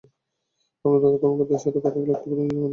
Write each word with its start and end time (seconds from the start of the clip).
আপনার 0.75 0.93
ঊর্ধ্বতন 0.93 1.17
কর্মকর্তাদের 1.21 1.63
সাথে 1.63 1.79
কথা 1.79 1.97
বলে 1.97 2.13
একটি 2.13 2.27
প্রতিবেদন 2.29 2.47
জমা 2.47 2.57
দিন। 2.57 2.69